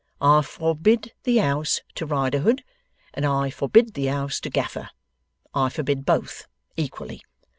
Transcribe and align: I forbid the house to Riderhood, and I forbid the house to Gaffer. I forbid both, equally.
I 0.19 0.41
forbid 0.41 1.13
the 1.25 1.37
house 1.37 1.81
to 1.93 2.07
Riderhood, 2.07 2.63
and 3.13 3.23
I 3.23 3.51
forbid 3.51 3.93
the 3.93 4.07
house 4.07 4.39
to 4.39 4.49
Gaffer. 4.49 4.89
I 5.53 5.69
forbid 5.69 6.05
both, 6.07 6.47
equally. 6.75 7.21